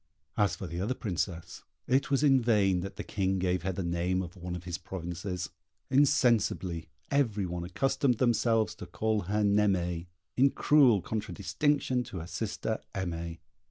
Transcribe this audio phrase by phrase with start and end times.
[0.35, 3.83] As for the other Princess, it was in vain that the King gave her the
[3.83, 5.51] name of one of his provinces;
[5.91, 12.79] insensibly every one accustomed themselves to call her Naimée, in cruel contradistinction to her sister
[12.95, 13.37] Aimée.